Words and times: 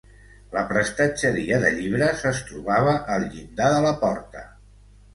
La 0.53 0.63
prestatgeria 0.71 1.59
de 1.65 1.71
llibres 1.77 2.25
es 2.33 2.41
trobava 2.49 2.99
al 3.19 3.31
llindar 3.37 3.73
de 3.79 3.89
la 3.89 3.97
porta. 4.05 4.47